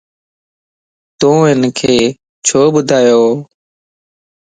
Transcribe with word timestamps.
تو 1.19 1.29
ھنک 1.49 1.77
ڇو 2.45 2.61
ٻڌايووَ؟ 2.73 3.29